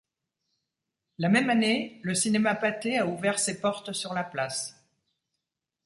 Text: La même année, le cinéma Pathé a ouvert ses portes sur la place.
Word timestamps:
La 1.19 1.29
même 1.29 1.51
année, 1.51 1.99
le 2.01 2.15
cinéma 2.15 2.55
Pathé 2.55 2.97
a 2.97 3.05
ouvert 3.05 3.37
ses 3.37 3.61
portes 3.61 3.93
sur 3.93 4.15
la 4.15 4.23
place. 4.23 4.83